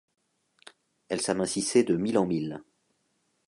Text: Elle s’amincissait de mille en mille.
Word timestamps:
Elle 1.09 1.21
s’amincissait 1.21 1.83
de 1.83 1.95
mille 1.95 2.17
en 2.17 2.25
mille. 2.25 2.63